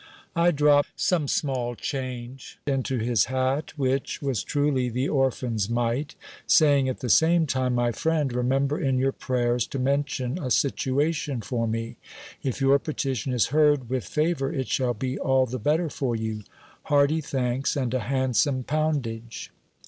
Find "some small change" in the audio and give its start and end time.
0.99-2.57